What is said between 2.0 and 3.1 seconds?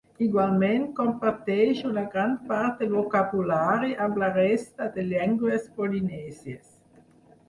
gran part del